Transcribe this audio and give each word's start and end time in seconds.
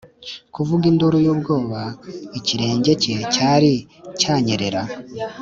kuvuga 0.55 0.83
induru 0.91 1.17
y'ubwoba... 1.25 1.81
ikirenge 2.39 2.91
cye 3.01 3.15
cyari 3.33 3.73
cyanyerera 4.19 4.81